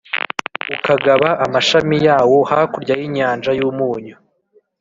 ukagaba 0.75 1.29
amashami 1.45 1.97
yawo 2.07 2.37
hakurya 2.49 2.93
y’inyanja 2.99 3.51
y’Umunyu. 3.59 4.15